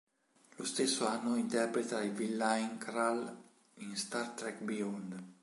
Lo 0.55 0.65
stesso 0.65 1.05
anno 1.05 1.35
interpreta 1.35 2.01
il 2.01 2.11
villain 2.11 2.79
Krall 2.79 3.37
in 3.75 3.95
"Star 3.95 4.29
Trek 4.29 4.59
Beyond". 4.63 5.23